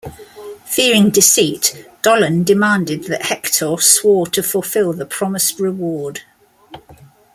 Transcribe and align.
Fearing 0.65 1.11
deceit, 1.11 1.87
Dolon 2.01 2.43
demanded 2.43 3.03
that 3.03 3.21
Hector 3.27 3.77
swore 3.77 4.25
to 4.25 4.41
fulfill 4.41 4.93
the 4.93 5.05
promised 5.05 5.59
reward. 5.59 6.21